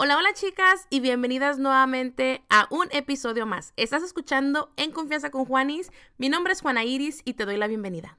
[0.00, 3.72] Hola, hola chicas y bienvenidas nuevamente a un episodio más.
[3.76, 5.90] Estás escuchando En Confianza con Juanis.
[6.18, 8.16] Mi nombre es Juana Iris y te doy la bienvenida.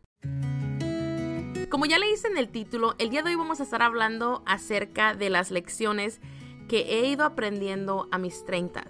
[1.70, 5.15] Como ya leíste en el título, el día de hoy vamos a estar hablando acerca
[5.15, 6.20] de las lecciones
[6.68, 8.86] que he ido aprendiendo a mis 30.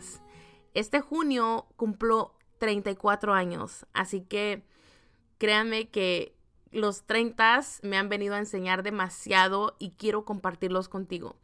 [0.74, 4.66] Este junio cumplo 34 años, así que
[5.38, 6.36] créanme que
[6.72, 11.36] los 30 me han venido a enseñar demasiado y quiero compartirlos contigo.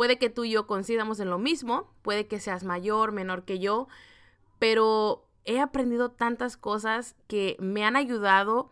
[0.00, 3.58] Puede que tú y yo coincidamos en lo mismo, puede que seas mayor, menor que
[3.58, 3.86] yo,
[4.58, 8.70] pero he aprendido tantas cosas que me han ayudado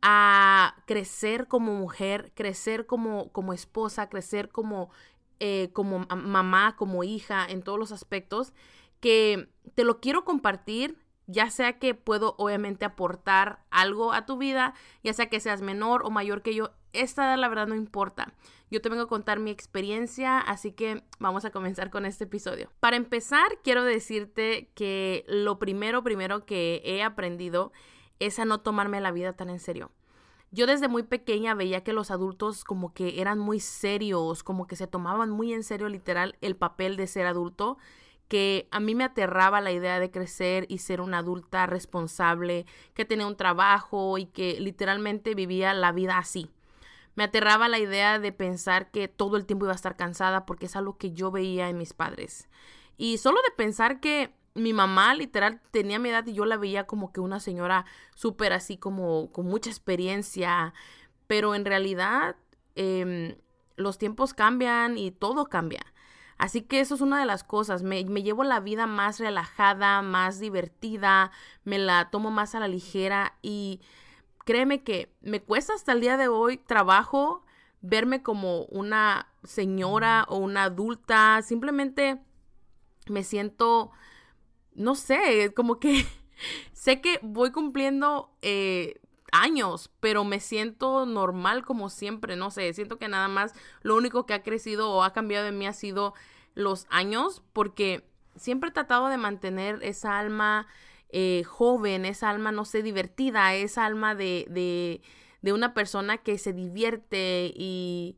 [0.00, 4.90] a crecer como mujer, crecer como, como esposa, crecer como,
[5.40, 8.52] eh, como mamá, como hija, en todos los aspectos,
[9.00, 14.74] que te lo quiero compartir ya sea que puedo obviamente aportar algo a tu vida,
[15.04, 18.34] ya sea que seas menor o mayor que yo, esta la verdad no importa.
[18.70, 22.70] Yo te vengo a contar mi experiencia, así que vamos a comenzar con este episodio.
[22.78, 27.72] Para empezar, quiero decirte que lo primero, primero que he aprendido
[28.20, 29.90] es a no tomarme la vida tan en serio.
[30.52, 34.76] Yo desde muy pequeña veía que los adultos como que eran muy serios, como que
[34.76, 37.76] se tomaban muy en serio literal el papel de ser adulto
[38.30, 43.04] que a mí me aterraba la idea de crecer y ser una adulta responsable, que
[43.04, 46.48] tenía un trabajo y que literalmente vivía la vida así.
[47.14, 50.66] Me aterraba la idea de pensar que todo el tiempo iba a estar cansada porque
[50.66, 52.48] es algo que yo veía en mis padres.
[52.96, 56.86] Y solo de pensar que mi mamá literal tenía mi edad y yo la veía
[56.86, 60.74] como que una señora súper así como con mucha experiencia,
[61.26, 62.36] pero en realidad
[62.74, 63.36] em,
[63.76, 65.80] los tiempos cambian y todo cambia.
[66.40, 67.82] Así que eso es una de las cosas.
[67.82, 71.32] Me, llevo la vida más relajada, más divertida,
[71.64, 73.80] me la tomo más a la ligera y
[74.50, 77.44] créeme que me cuesta hasta el día de hoy trabajo
[77.82, 81.40] verme como una señora o una adulta.
[81.42, 82.18] Simplemente
[83.06, 83.92] me siento,
[84.74, 86.04] no sé, como que
[86.72, 89.00] sé que voy cumpliendo eh,
[89.30, 94.26] años, pero me siento normal como siempre, no sé, siento que nada más lo único
[94.26, 96.12] que ha crecido o ha cambiado de mí ha sido
[96.54, 100.66] los años, porque siempre he tratado de mantener esa alma
[101.12, 105.00] eh, joven, esa alma, no sé, divertida, esa alma de, de,
[105.42, 108.16] de una persona que se divierte y,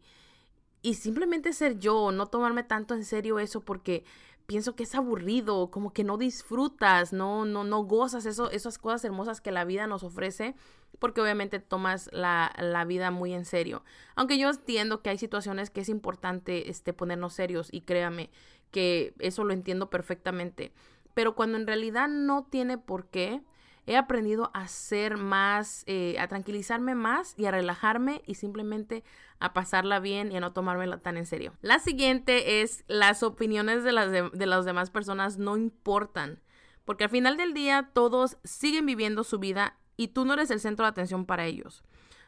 [0.82, 4.04] y simplemente ser yo, no tomarme tanto en serio eso porque
[4.46, 9.04] pienso que es aburrido, como que no disfrutas, no, no, no gozas eso, esas cosas
[9.04, 10.54] hermosas que la vida nos ofrece,
[10.98, 13.82] porque obviamente tomas la, la, vida muy en serio.
[14.14, 18.30] Aunque yo entiendo que hay situaciones que es importante este, ponernos serios y créame
[18.70, 20.72] que eso lo entiendo perfectamente.
[21.14, 23.42] Pero cuando en realidad no tiene por qué,
[23.86, 29.02] he aprendido a ser más, eh, a tranquilizarme más y a relajarme y simplemente
[29.40, 31.52] a pasarla bien y a no tomármela tan en serio.
[31.62, 36.40] La siguiente es las opiniones de las, de, las demás personas no importan,
[36.84, 40.60] porque al final del día todos siguen viviendo su vida y tú no eres el
[40.60, 41.82] centro de atención para ellos.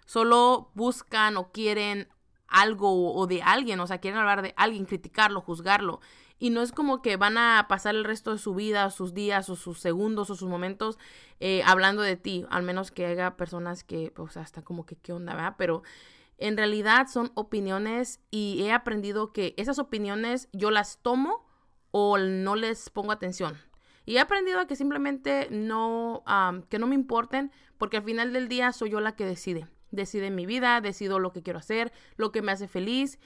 [0.07, 2.09] Solo buscan o quieren
[2.49, 6.01] algo o de alguien, o sea, quieren hablar de alguien, criticarlo, juzgarlo
[6.39, 9.47] y no es como que van a pasar el resto de su vida, sus días
[9.47, 10.99] sus segundos o sus momentos
[11.41, 14.97] eh, hablando de ti, al menos que haya personas que, o sea, hasta como que
[14.97, 15.55] qué onda, ¿verdad?
[15.59, 15.83] Pero
[16.39, 21.47] en realidad son opiniones y he aprendido que esas opiniones yo las tomo
[21.91, 23.57] o no les pongo atención.
[24.07, 26.25] Y he aprendido a que simplemente no,
[26.69, 29.67] que no me importen, porque al final del día soy yo la que decide.
[29.93, 33.19] Decide mi vida, decido lo que quiero hacer, lo que me hace feliz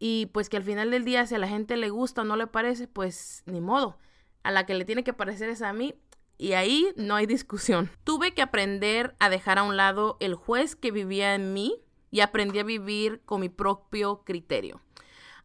[0.00, 2.34] y pues que al final del día si a la gente le gusta o no
[2.34, 3.98] le parece, pues ni modo.
[4.42, 5.94] A la que le tiene que parecer es a mí
[6.38, 7.90] y ahí no hay discusión.
[8.04, 11.76] Tuve que aprender a dejar a un lado el juez que vivía en mí
[12.10, 14.80] y aprendí a vivir con mi propio criterio.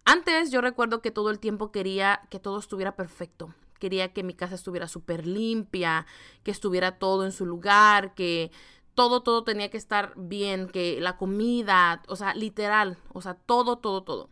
[0.05, 3.53] Antes yo recuerdo que todo el tiempo quería que todo estuviera perfecto.
[3.77, 6.05] Quería que mi casa estuviera súper limpia,
[6.43, 8.51] que estuviera todo en su lugar, que
[8.93, 13.79] todo, todo tenía que estar bien, que la comida, o sea, literal, o sea, todo,
[13.79, 14.29] todo, todo.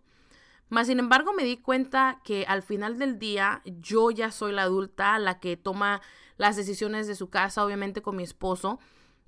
[0.73, 4.63] Más sin embargo, me di cuenta que al final del día yo ya soy la
[4.63, 6.01] adulta, la que toma
[6.37, 8.79] las decisiones de su casa, obviamente con mi esposo,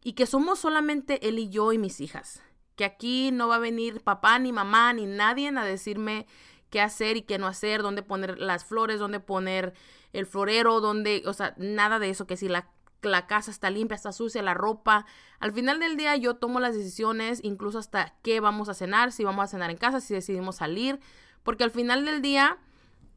[0.01, 2.41] y que somos solamente él y yo y mis hijas.
[2.75, 6.25] Que aquí no va a venir papá, ni mamá, ni nadie a decirme
[6.71, 9.75] qué hacer y qué no hacer, dónde poner las flores, dónde poner
[10.13, 12.71] el florero, dónde, o sea, nada de eso, que si la,
[13.03, 15.05] la casa está limpia, está sucia, la ropa.
[15.37, 19.23] Al final del día yo tomo las decisiones, incluso hasta qué vamos a cenar, si
[19.23, 20.99] vamos a cenar en casa, si decidimos salir,
[21.45, 22.57] porque al final del día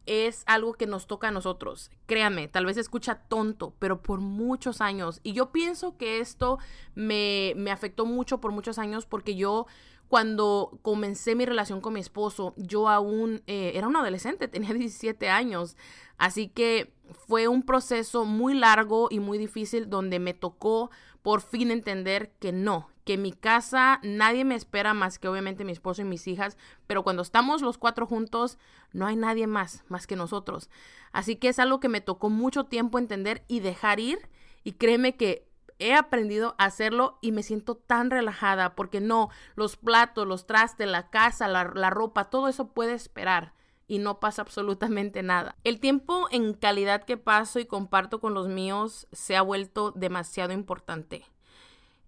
[0.07, 1.91] es algo que nos toca a nosotros.
[2.07, 5.21] Créame, tal vez escucha tonto, pero por muchos años.
[5.23, 6.59] Y yo pienso que esto
[6.95, 9.67] me, me afectó mucho por muchos años porque yo
[10.09, 15.29] cuando comencé mi relación con mi esposo, yo aún eh, era un adolescente, tenía 17
[15.29, 15.77] años.
[16.17, 16.93] Así que
[17.27, 20.91] fue un proceso muy largo y muy difícil donde me tocó
[21.23, 25.65] por fin entender que no, que en mi casa nadie me espera más que obviamente
[25.65, 26.57] mi esposo y mis hijas,
[26.87, 28.59] pero cuando estamos los cuatro juntos
[28.93, 30.71] no hay nadie más más que nosotros.
[31.13, 34.19] Así que es algo que me tocó mucho tiempo entender y dejar ir
[34.65, 35.48] y créeme que
[35.79, 40.89] he aprendido a hacerlo y me siento tan relajada porque no, los platos, los trastes,
[40.89, 43.53] la casa, la, ropa, todo eso puede esperar
[43.87, 45.57] y no pasa absolutamente nada.
[45.65, 50.53] El tiempo en calidad que paso y comparto con los míos se ha vuelto demasiado
[50.53, 51.25] importante.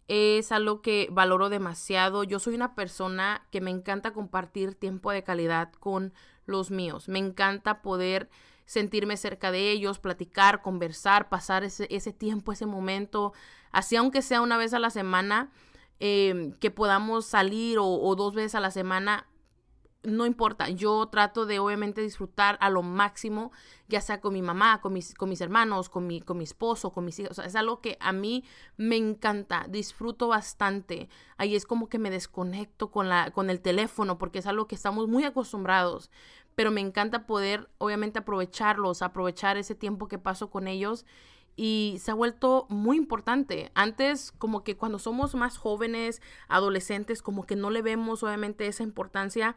[0.09, 2.25] Es algo que valoro demasiado.
[2.25, 6.13] Yo soy una persona que me encanta compartir tiempo de calidad con
[6.47, 7.09] los míos.
[7.09, 8.29] Me encanta poder
[8.71, 13.33] sentirme cerca de ellos, platicar, conversar, pasar ese, ese tiempo, ese momento,
[13.73, 15.51] así aunque sea una vez a la semana,
[15.99, 19.27] em, que podamos salir o, dos veces a la semana,
[20.05, 23.51] no importa, yo trato de obviamente disfrutar a lo máximo,
[23.89, 26.93] ya sea con mi mamá, con mis, con mis hermanos, con mi, con mi esposo,
[26.93, 28.45] con mis hijos, es algo que a mí
[28.77, 31.09] me encanta, disfruto bastante,
[31.39, 34.77] ahí es como que me desconecto con, la, con el teléfono, porque es algo que
[34.77, 36.09] estamos muy acostumbrados,
[36.55, 41.07] pero me encanta poder obviamente aprovecharlos, aprovechar ese tiempo que paso con ellos
[41.57, 43.71] y se ha vuelto muy importante.
[43.75, 48.83] Antes, como que cuando somos más jóvenes, adolescentes, como que no le vemos obviamente esa
[48.83, 49.57] importancia,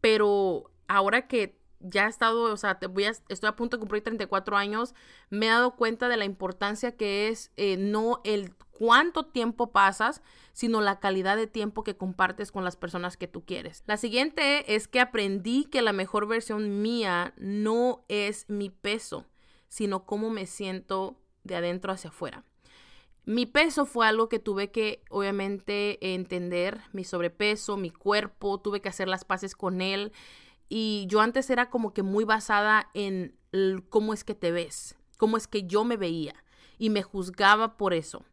[0.00, 4.56] pero ahora que ya he estado, o sea, voy estoy a punto de cumplir 34
[4.56, 4.94] años,
[5.30, 10.22] me he dado cuenta de la importancia que es eh, no el cuánto tiempo pasas,
[10.52, 13.84] sino la calidad de tiempo que compartes con las personas que tú quieres.
[13.86, 19.26] La siguiente es que aprendí que la mejor versión mía no es mi peso,
[19.68, 22.44] sino cómo me siento de adentro hacia afuera.
[23.24, 28.88] Mi peso fue algo que tuve que obviamente entender, mi sobrepeso, mi cuerpo, tuve que
[28.88, 30.12] hacer las paces con él
[30.74, 33.36] y yo antes era como que muy basada en
[33.90, 36.34] cómo es que te ves, cómo es que yo me veía
[36.78, 38.24] y me juzgaba por eso.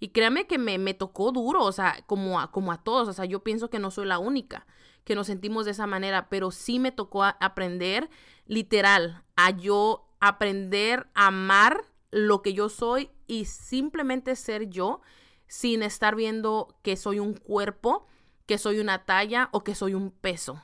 [0.00, 3.12] Y créame que me, me tocó duro, o sea, como a, como a todos, o
[3.12, 4.66] sea, yo pienso que no soy la única
[5.04, 8.10] que nos sentimos de esa manera, pero sí me tocó aprender
[8.46, 15.00] literal a yo aprender a amar lo que yo soy y simplemente ser yo
[15.46, 18.08] sin estar viendo que soy un cuerpo,
[18.46, 20.60] que soy una talla o que soy un peso.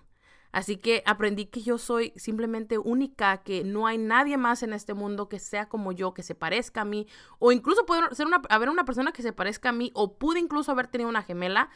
[0.53, 4.95] Así que aprendí que yo soy simplemente única, que no hay nadie más en este
[4.95, 7.07] mundo que sea como yo, que se parezca a mí,
[7.39, 10.41] o incluso puede ser una, haber una persona que se parezca a mí, o pude
[10.41, 11.71] incluso haber tenido una gemela,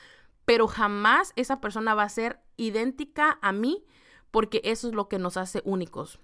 [0.44, 3.84] pero jamás esa persona va a ser idéntica a mí,
[4.30, 6.18] porque eso es lo que nos hace únicos.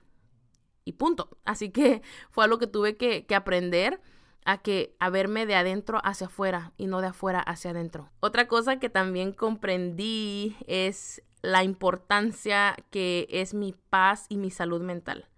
[0.84, 1.38] Y punto.
[1.44, 4.00] Así que fue algo que tuve que, que aprender
[4.44, 8.10] a que a verme de adentro hacia afuera y no de afuera hacia adentro.
[8.20, 14.82] Otra cosa que también comprendí es la importancia que es mi paz y mi salud
[14.82, 15.28] mental.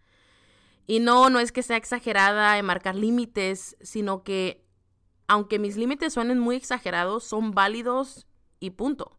[0.87, 4.65] Y no, no es que sea exagerada en marcar límites, sino que
[5.29, 8.27] aunque mis límites suenen muy exagerados, son válidos
[8.61, 9.19] y punto.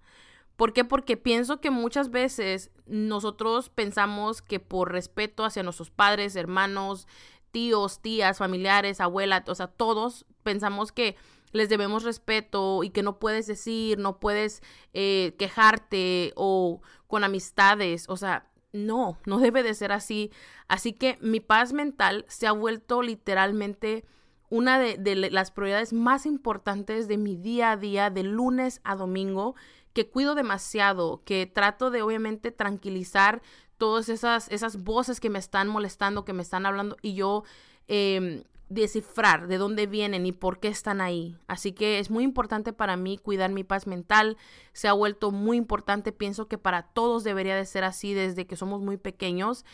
[0.55, 0.85] ¿Por qué?
[0.85, 7.07] Porque pienso que muchas veces nosotros pensamos que por respeto hacia nuestros padres, hermanos,
[7.53, 11.15] tíos, tías, familiares, abuelas, o sea, todos pensamos que
[11.53, 14.63] les debemos respeto y que no puedes decir, no puedes
[14.93, 20.31] eh, quejarte o con amistades, o sea, no, no debe de ser así.
[20.67, 24.03] Así que mi paz mental se ha vuelto literalmente
[24.49, 28.95] una de, de, las prioridades más importantes de mi día a día, de lunes a
[28.95, 29.55] domingo,
[29.93, 33.43] que cuido demasiado, que trato de obviamente tranquilizar
[33.77, 37.43] todas esas, esas voces que me están molestando, que me están hablando y yo
[37.87, 41.37] eh, descifrar de dónde vienen y por qué están ahí.
[41.47, 44.37] Así que es muy importante para mí cuidar mi paz mental.
[44.73, 48.55] Se ha vuelto muy importante, pienso que para todos debería de ser así desde que
[48.55, 49.65] somos muy pequeños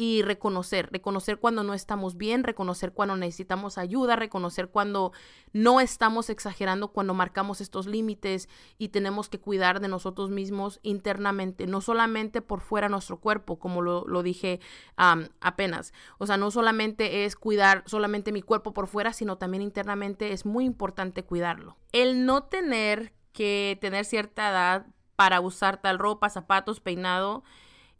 [0.00, 5.10] y reconocer, reconocer cuando no estamos bien, reconocer cuando necesitamos ayuda, reconocer cuando
[5.52, 11.66] no estamos exagerando, cuando marcamos estos límites y tenemos que cuidar de nosotros mismos internamente,
[11.66, 14.60] no solamente por fuera nuestro cuerpo, como lo, dije
[14.96, 15.92] apenas.
[16.18, 20.46] O sea, no solamente es cuidar solamente mi cuerpo por fuera, sino también internamente es
[20.46, 21.76] muy importante cuidarlo.
[21.90, 24.86] El no tener que tener cierta edad
[25.16, 27.42] para usar tal ropa, zapatos, peinado,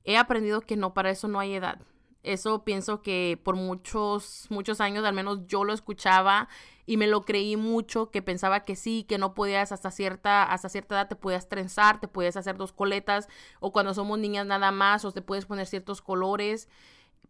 [0.08, 1.80] he aprendido que no, para eso no hay edad.
[2.22, 6.48] Eso pienso que por muchos, muchos años, al menos yo lo escuchaba
[6.86, 10.70] y me lo creí mucho, que pensaba que sí, que no podías hasta cierta, hasta
[10.70, 13.28] cierta edad te podías trenzar, te podías hacer dos coletas,
[13.60, 16.68] o cuando somos niñas nada más, o te puedes poner ciertos colores.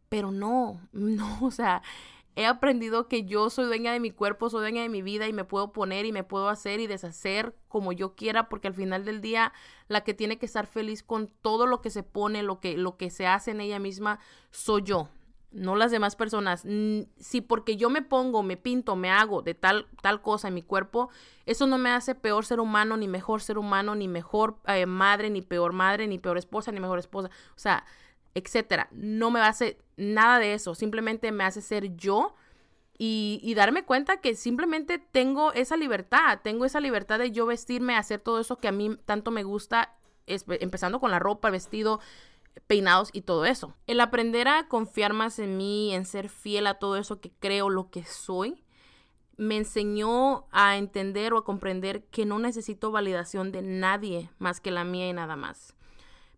[0.08, 1.82] Pero no, no, o sea,
[2.36, 5.32] he aprendido que yo soy dueña de mi cuerpo, soy dueña de mi vida y
[5.32, 9.04] me puedo poner y me puedo hacer y deshacer como yo quiera, porque al final
[9.04, 9.52] del día
[9.88, 12.96] la que tiene que estar feliz con todo lo que se pone, lo que, lo
[12.96, 14.20] que se hace en ella misma,
[14.50, 15.08] soy yo,
[15.50, 16.64] no las demás personas.
[17.18, 20.62] Si porque yo me pongo, me pinto, me hago de tal, tal cosa en mi
[20.62, 21.08] cuerpo,
[21.46, 25.30] eso no me hace peor ser humano, ni mejor ser humano, ni mejor eh, madre,
[25.30, 27.30] ni peor madre, ni peor esposa, ni mejor esposa.
[27.56, 27.84] O sea,
[28.38, 28.88] etcétera.
[28.92, 30.74] No me hace nada de eso.
[30.74, 32.34] Simplemente me hace ser yo
[33.00, 36.40] y, darme cuenta que simplemente tengo esa libertad.
[36.42, 39.94] Tengo esa libertad de yo vestirme, hacer todo eso que a mí tanto me gusta,
[40.26, 42.00] empezando con la ropa, vestido,
[42.66, 43.74] peinados y todo eso.
[43.86, 47.70] El aprender a confiar más en mí, en ser fiel a todo eso que creo,
[47.70, 48.64] lo que soy,
[49.36, 54.72] me enseñó a entender o a comprender que no necesito validación de nadie más que
[54.72, 55.76] la mía y nada más.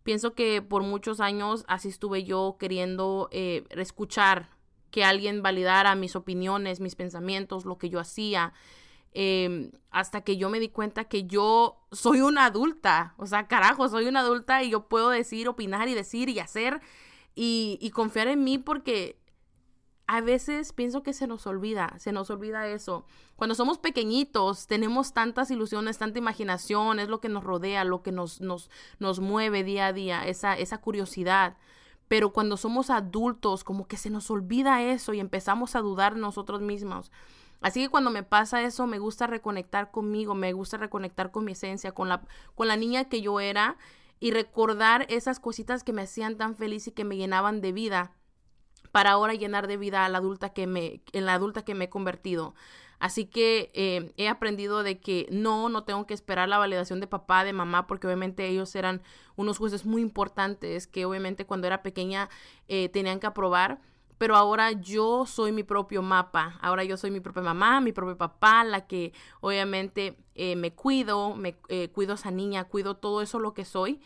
[0.03, 4.49] Pienso que por muchos años así estuve yo queriendo eh, escuchar
[4.91, 8.53] que alguien validara mis opiniones, mis pensamientos, lo que yo hacía,
[9.13, 13.89] em, hasta que yo me di cuenta que yo soy una adulta, o sea, carajo,
[13.89, 16.81] soy una adulta y yo puedo decir, opinar y decir y hacer
[17.35, 19.20] y, y confiar en mí porque
[20.13, 23.05] a veces pienso que se nos olvida, se nos olvida eso.
[23.37, 28.11] Cuando somos pequeñitos tenemos tantas ilusiones, tanta imaginación, es lo que nos rodea, lo que
[28.11, 31.59] nos, nos, nos mueve día a día, esa, esa curiosidad.
[32.09, 36.61] Pero cuando somos adultos, como que se nos olvida eso y empezamos a dudar nosotros
[36.61, 37.13] mismos.
[37.61, 41.53] Así que cuando me pasa eso, me gusta reconectar conmigo, me gusta reconectar con mi
[41.53, 42.23] esencia, con la,
[42.57, 43.77] con la niña que yo era
[44.19, 48.17] y recordar esas cositas que me hacían tan feliz y que me llenaban de vida
[48.93, 51.87] para ahora llenar de vida a la adulta que me, en la adulta que me
[51.87, 52.55] he convertido.
[53.01, 57.07] Así que eh, he aprendido de que no, no tengo que esperar la validación de
[57.07, 59.01] papá, de mamá, porque obviamente ellos eran
[59.37, 62.29] unos jueces muy importantes que obviamente cuando era pequeña
[62.69, 63.81] eh, tenían que aprobar.
[64.19, 66.59] Pero ahora yo soy mi propio mapa.
[66.61, 71.35] Ahora yo soy mi propia mamá, mi propio papá, la que obviamente eh, me cuido,
[71.35, 71.55] me
[71.95, 73.99] cuido a esa niña, cuido todo eso lo que soy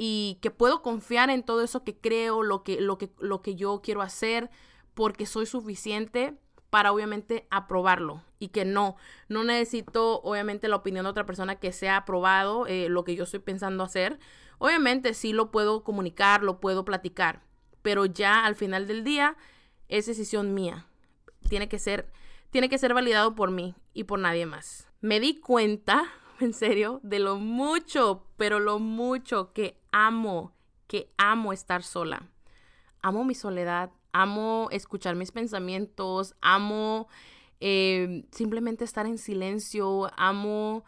[0.00, 3.56] y que puedo confiar en todo eso que creo, lo que, lo que, lo que
[3.56, 4.48] yo quiero hacer,
[4.94, 6.38] porque soy suficiente
[6.70, 8.96] para obviamente aprobarlo y que no,
[9.28, 13.24] no necesito obviamente la opinión de otra persona que sea aprobado eh, lo que yo
[13.24, 14.20] estoy pensando hacer.
[14.58, 17.42] Obviamente sí lo puedo comunicar, lo puedo platicar,
[17.82, 19.36] pero ya al final del día
[19.88, 20.86] es decisión mía.
[21.48, 22.12] Tiene que ser,
[22.50, 24.86] tiene que ser validado por mí y por nadie más.
[25.00, 26.08] Me di cuenta
[26.40, 30.52] en serio, de lo mucho, pero lo mucho que amo,
[30.86, 32.28] que amo estar sola.
[33.02, 37.08] Amo mi soledad, amo escuchar mis pensamientos, amo
[37.60, 40.84] eh, simplemente estar en silencio, amo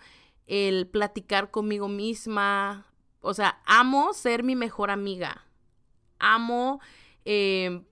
[0.46, 2.86] el platicar conmigo misma,
[3.20, 5.46] o sea, amo ser mi mejor amiga,
[6.18, 6.80] amo
[7.24, 7.82] eh,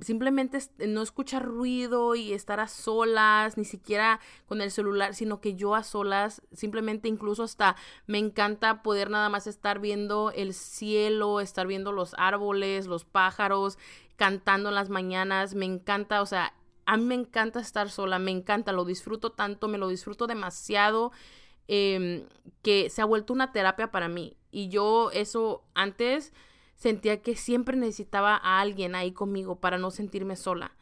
[0.00, 5.54] simplemente no escuchar ruido y estar a solas, ni siquiera con el celular, sino que
[5.54, 11.40] yo a solas, simplemente incluso hasta me encanta poder nada más estar viendo el cielo,
[11.40, 13.78] estar viendo los árboles, los pájaros,
[14.16, 16.54] cantando en las mañanas, me encanta, o sea,
[16.86, 21.12] a mí me encanta estar sola, me encanta, lo disfruto tanto, me lo disfruto demasiado,
[21.66, 22.26] em,
[22.62, 24.36] que se ha vuelto una terapia para mí.
[24.50, 26.32] Y yo eso antes
[26.84, 30.76] sentía que siempre necesitaba a alguien ahí conmigo para no sentirme sola.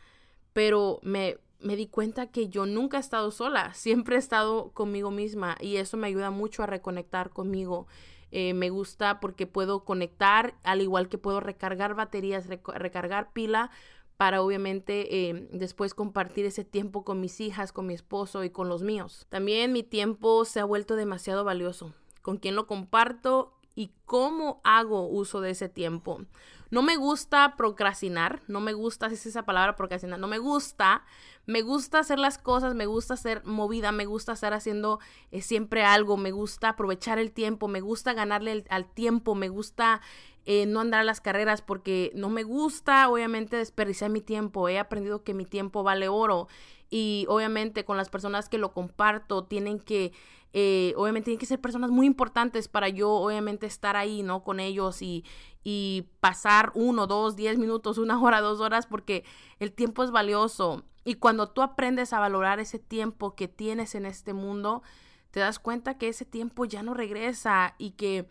[0.53, 5.13] Pero me, me di cuenta que yo nunca he estado sola, siempre he estado conmigo
[5.13, 7.87] misma y eso me ayuda mucho a reconectar conmigo.
[8.33, 13.71] Eh, me gusta porque puedo conectar, al igual que puedo recargar baterías, recargar pila
[14.17, 18.69] para obviamente eh, después compartir ese tiempo con mis hijas, con mi esposo y con
[18.69, 19.29] los míos.
[19.29, 21.95] También mi tiempo se ha vuelto demasiado valioso.
[22.23, 26.25] Con quién lo comparto y cómo hago uso de ese tiempo.
[26.71, 31.05] No me gusta procrastinar, no me gusta, es esa palabra procrastinar, no me gusta,
[31.47, 35.85] me gusta hacer las cosas, me gusta ser movida, me gusta estar haciendo eh, siempre
[35.85, 40.01] algo, me gusta aprovechar el tiempo, me gusta ganarle al tiempo, me gusta
[40.45, 44.69] eh, no andar a las carreras porque no me gusta, obviamente, desperdiciar mi tiempo.
[44.69, 46.49] He aprendido que mi tiempo vale oro
[46.91, 50.13] y obviamente con las personas que lo comparto tienen que
[50.55, 54.43] eh, obviamente tienen que ser personas muy importantes para yo obviamente estar ahí, ¿no?
[54.43, 55.25] Con ellos y,
[55.65, 59.25] y pasar uno, dos, diez minutos, una hora, dos horas, porque
[59.59, 60.85] el tiempo es valioso.
[61.05, 64.83] Y cuando tú aprendes a valorar ese tiempo que tienes en este mundo,
[65.31, 68.29] te das cuenta que ese tiempo ya no regresa y que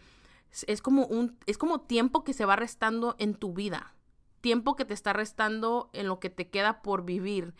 [0.68, 3.96] es como un es como tiempo que se va restando en tu vida,
[4.42, 7.54] tiempo que te está restando en lo que te queda por vivir.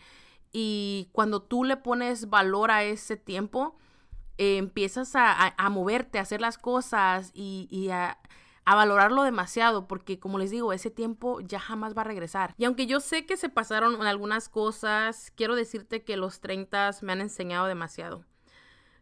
[0.52, 3.76] Y cuando tú le pones valor a ese tiempo,
[4.38, 8.18] eh, empiezas a, moverte, a hacer las cosas y, a,
[8.64, 12.54] a valorarlo demasiado porque como les digo, ese tiempo ya jamás va a regresar.
[12.58, 17.12] Y aunque yo sé que se pasaron algunas cosas, quiero decirte que los 30 me
[17.12, 18.24] han enseñado demasiado.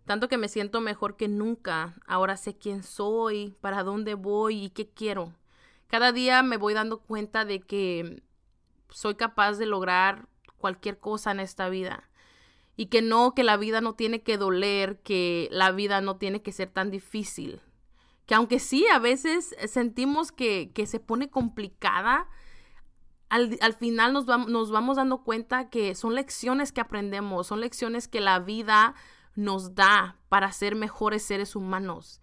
[0.07, 1.95] Tanto que me siento mejor que nunca.
[2.07, 5.35] Ahora sé quién soy, para dónde voy y qué quiero.
[5.88, 8.23] Cada día me voy dando cuenta de que
[8.88, 10.26] soy capaz de lograr
[10.57, 12.09] cualquier cosa en esta vida.
[12.76, 16.40] Y que no, que la vida no tiene que doler, que la vida no tiene
[16.40, 17.61] que ser tan difícil
[18.30, 22.28] que aunque sí, a veces sentimos que, se pone complicada,
[23.28, 28.20] al, final nos, nos vamos dando cuenta que son lecciones que aprendemos, son lecciones que
[28.20, 28.94] la vida
[29.34, 32.20] nos da para ser mejores seres humanos.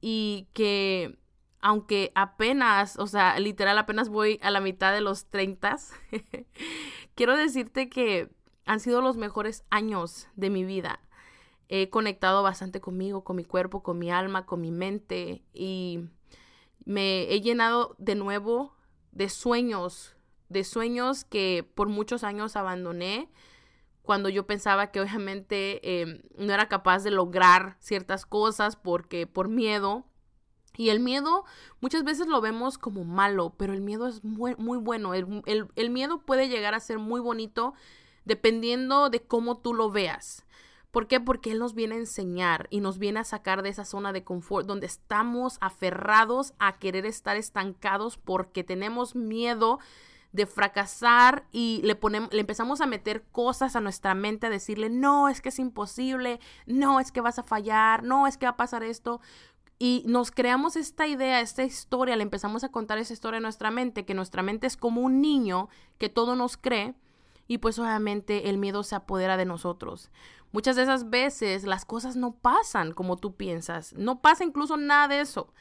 [0.00, 1.18] Y que
[1.60, 5.76] aunque apenas, o sea, literal apenas voy a la mitad de los 30,
[7.14, 8.30] quiero decirte que
[8.64, 11.00] han sido los mejores años de mi vida
[11.72, 16.00] he conectado bastante conmigo, con mi cuerpo, con mi alma, con mi mente y
[16.84, 18.74] me he llenado de nuevo
[19.12, 20.16] de sueños,
[20.48, 23.30] de sueños que por muchos años abandoné
[24.02, 29.48] cuando yo pensaba que obviamente em, no era capaz de lograr ciertas cosas porque por
[29.48, 30.04] miedo.
[30.76, 31.44] Y el miedo
[31.80, 35.14] muchas veces lo vemos como malo, pero el miedo es muy, muy bueno.
[35.14, 37.74] el miedo puede llegar a ser muy bonito
[38.24, 40.44] dependiendo de cómo tú lo veas.
[40.90, 41.20] ¿Por qué?
[41.20, 44.24] Porque Él nos viene a enseñar y nos viene a sacar de esa zona de
[44.24, 49.78] confort donde estamos aferrados a querer estar estancados porque tenemos miedo
[50.32, 54.90] de fracasar y le ponemos, le empezamos a meter cosas a nuestra mente, a decirle,
[54.90, 58.52] no, es que es imposible, no, es que vas a fallar, no, es que va
[58.52, 59.20] a pasar esto.
[59.78, 63.70] Y nos creamos esta idea, esta historia, le empezamos a contar esa historia a nuestra
[63.70, 65.68] mente, que nuestra mente es como un niño
[65.98, 66.94] que todo nos cree
[67.50, 70.12] y pues obviamente el miedo se apodera de nosotros.
[70.52, 75.08] Muchas de esas veces las cosas no pasan como tú piensas, no pasa incluso nada
[75.08, 75.52] de eso,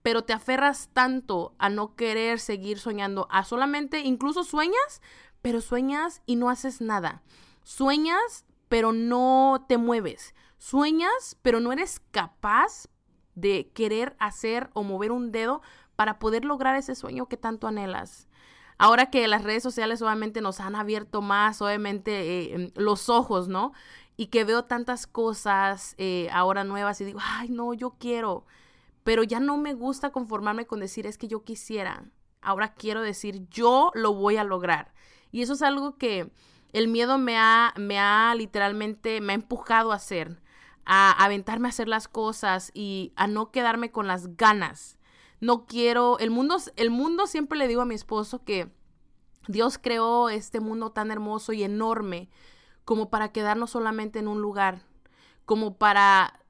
[0.00, 5.02] pero te aferras tanto a no querer seguir soñando, a solamente, incluso sueñas,
[5.42, 7.22] pero sueñas y no haces nada.
[7.62, 10.34] Sueñas, pero no te mueves.
[10.56, 12.88] Sueñas, pero no eres capaz
[13.34, 15.60] de querer hacer o mover un dedo
[15.94, 18.28] para poder lograr ese sueño que tanto anhelas.
[18.78, 23.72] Ahora que las redes sociales obviamente nos han abierto más, obviamente, eh, los ojos, ¿no?
[24.16, 28.46] y que veo tantas cosas eh, ahora nuevas y digo, ay, no, yo quiero,
[29.02, 32.04] pero ya no me gusta conformarme con decir es que yo quisiera.
[32.40, 34.92] Ahora quiero decir, yo lo voy a lograr.
[35.32, 36.30] Y eso es algo que
[36.72, 40.40] el miedo me ha, me ha literalmente, me ha empujado a hacer,
[40.84, 44.98] a aventarme a hacer las cosas y a no quedarme con las ganas.
[45.40, 48.70] No quiero, el mundo, el mundo siempre le digo a mi esposo que
[49.48, 52.30] Dios creó este mundo tan hermoso y enorme
[52.84, 54.82] como para quedarnos solamente en un lugar,
[55.44, 56.40] como para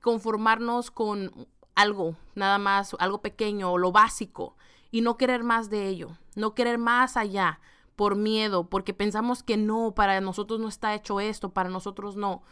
[0.00, 4.56] conformarnos con algo, nada más, algo pequeño o lo básico,
[4.90, 7.60] y no querer más de ello, no querer más allá
[7.96, 12.42] por miedo, porque pensamos que no, para nosotros no está hecho esto, para nosotros no.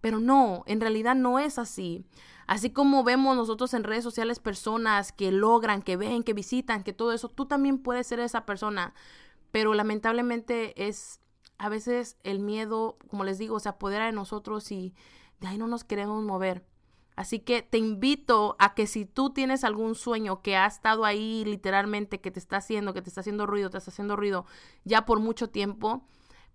[0.00, 2.04] Pero no, en realidad no es así.
[2.46, 6.92] Así como vemos nosotros en redes sociales personas que logran, que ven, que visitan, que
[6.92, 8.94] todo eso, tú también puedes ser esa persona.
[9.50, 11.20] Pero lamentablemente es
[11.58, 14.94] a veces el miedo, como les digo, se apodera de nosotros y
[15.40, 16.64] de ahí no nos queremos mover.
[17.16, 21.44] Así que te invito a que si tú tienes algún sueño que ha estado ahí
[21.46, 24.44] literalmente, que te está haciendo, que te está haciendo ruido, te está haciendo ruido
[24.84, 26.04] ya por mucho tiempo,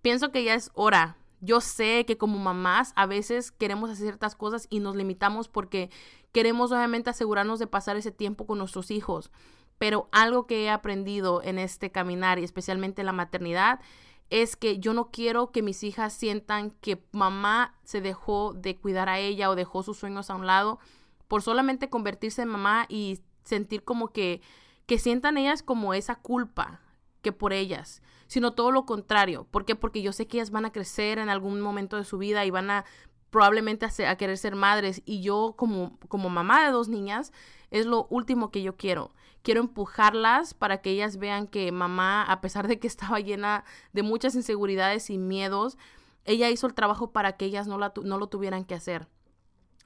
[0.04, 1.18] pienso que ya es hora.
[1.42, 5.90] Yo sé que como mamás a veces queremos hacer ciertas cosas y nos limitamos porque
[6.32, 9.32] queremos obviamente asegurarnos de pasar ese tiempo con nuestros hijos.
[9.80, 13.80] Pero algo que he aprendido en este caminar y especialmente en la maternidad
[14.30, 19.10] es que yo no quiero que mis hijas sientan que mamá se dejó de cuidar
[19.10, 20.80] a ella o dejó sus sueños a un lado
[21.28, 24.42] por solamente convertirse en mamá y sentir como que,
[24.86, 26.81] que sientan ellas como esa culpa
[27.22, 29.46] que por ellas, sino todo lo contrario.
[29.50, 29.76] ¿Por qué?
[29.76, 32.50] Porque yo sé que ellas van a crecer en algún momento de su vida y
[32.52, 32.86] van a
[33.30, 37.32] probablemente a, querer ser madres y yo como, como mamá de dos niñas
[37.70, 42.42] es lo último que yo quiero quiero empujarlas para que ellas vean que mamá, a
[42.42, 45.78] pesar de que estaba llena de muchas inseguridades y miedos,
[46.26, 49.08] ella hizo el trabajo para que ellas no, no lo tuvieran que hacer.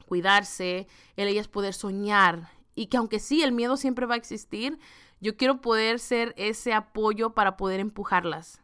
[0.08, 2.50] Cuidarse, el ellas poder soñar.
[2.76, 4.78] Y que aunque sí, el miedo siempre va a existir,
[5.21, 8.62] yo quiero poder ser ese apoyo para poder empujarlas.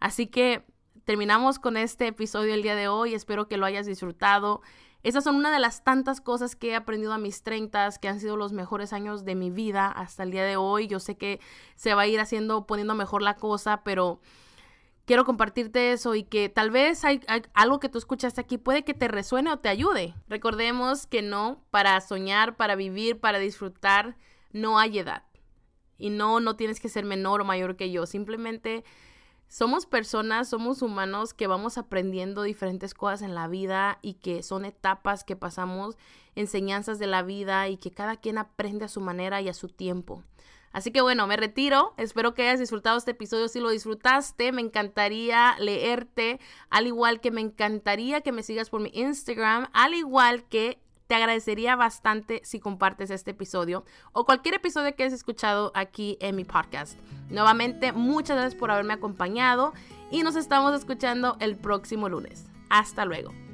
[0.00, 0.64] Así que
[1.04, 3.14] terminamos con este episodio el día de hoy.
[3.14, 4.62] Espero que lo hayas disfrutado.
[5.02, 8.20] Esas son una de las tantas cosas que he aprendido a mis 30, que han
[8.20, 10.86] sido los mejores años de mi vida hasta el día de hoy.
[10.86, 11.40] Yo sé que
[11.74, 14.20] se va a ir haciendo, poniendo mejor la cosa, pero
[15.04, 17.20] quiero compartirte eso y que tal vez hay,
[17.54, 20.14] algo que tú escuchaste aquí puede que te resuene o te ayude.
[20.28, 24.16] Recordemos que no, para soñar, para vivir, para disfrutar,
[24.52, 25.24] no hay edad.
[26.02, 28.06] Y no, no tienes que ser menor o mayor que yo.
[28.06, 28.82] Simplemente
[29.46, 34.64] somos personas, somos humanos que vamos aprendiendo diferentes cosas en la vida y que son
[34.64, 35.96] etapas que pasamos,
[36.34, 39.68] enseñanzas de la vida y que cada quien aprende a su manera y a su
[39.68, 40.24] tiempo.
[40.72, 41.94] Así que bueno, me retiro.
[41.98, 43.46] Espero que hayas disfrutado este episodio.
[43.46, 48.80] Si lo disfrutaste, me encantaría leerte, al igual que me encantaría que me sigas por
[48.80, 54.94] mi Instagram, al igual que te agradecería bastante si compartes este episodio o cualquier episodio
[54.94, 56.98] que hayas escuchado aquí en mi podcast.
[57.30, 59.72] Nuevamente, muchas gracias por haberme acompañado
[60.10, 62.46] y nos estamos escuchando el próximo lunes.
[62.68, 63.51] Hasta luego.